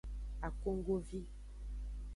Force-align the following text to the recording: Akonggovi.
Akonggovi. 0.47 1.19